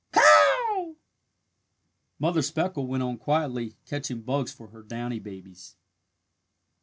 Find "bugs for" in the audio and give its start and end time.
4.23-4.69